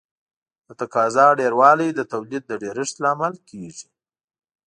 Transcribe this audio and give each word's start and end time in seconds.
د 0.67 0.69
تقاضا 0.81 1.27
ډېروالی 1.39 1.89
د 1.93 2.01
تولید 2.11 2.43
د 2.47 2.51
ډېرښت 2.63 2.95
لامل 3.03 3.33
کیږي. 3.49 3.87